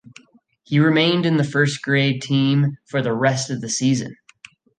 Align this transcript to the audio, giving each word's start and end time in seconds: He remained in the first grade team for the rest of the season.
He 0.63 0.79
remained 0.79 1.27
in 1.27 1.37
the 1.37 1.43
first 1.43 1.83
grade 1.83 2.23
team 2.23 2.79
for 2.87 3.03
the 3.03 3.13
rest 3.13 3.51
of 3.51 3.61
the 3.61 3.69
season. 3.69 4.17